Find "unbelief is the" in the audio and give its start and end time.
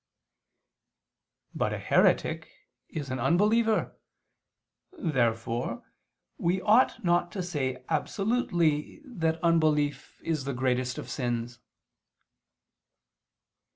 9.43-10.55